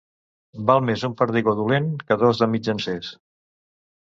[0.69, 3.13] Val més un perdigó dolent que dos de mitjancers.